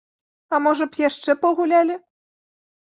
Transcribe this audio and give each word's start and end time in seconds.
А 0.53 0.59
можа 0.67 0.89
б, 0.89 1.01
яшчэ 1.09 1.37
пагулялі? 1.47 1.95